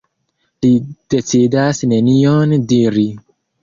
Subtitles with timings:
[0.65, 0.71] Li
[1.15, 3.09] decidas nenion diri.